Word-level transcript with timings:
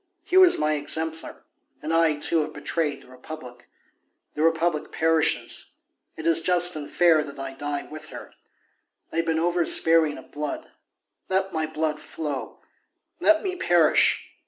He 0.23 0.35
was 0.35 0.57
my 0.57 0.73
exemplar, 0.73 1.43
and 1.79 1.93
I, 1.93 2.15
too, 2.15 2.39
have 2.41 2.53
betrayed 2.55 3.03
the 3.03 3.07
Republic; 3.07 3.67
the 4.33 4.41
Republic 4.41 4.91
perishes; 4.91 5.73
it 6.17 6.25
is 6.25 6.41
just 6.41 6.75
and 6.75 6.89
fair 6.89 7.21
that 7.23 7.37
I 7.37 7.53
die 7.53 7.83
with 7.83 8.09
her. 8.09 8.33
I 9.11 9.17
have 9.17 9.27
been 9.27 9.37
over 9.37 9.63
sparing 9.63 10.17
of 10.17 10.31
blood; 10.31 10.71
let 11.29 11.53
my 11.53 11.67
blood 11.67 11.99
flow! 11.99 12.61
Let 13.19 13.43
me 13.43 13.55
perish! 13.55 14.27